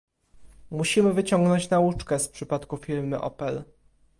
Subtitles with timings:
[0.71, 3.63] Musimy wyciągnąć nauczkę z przypadku firmy Opel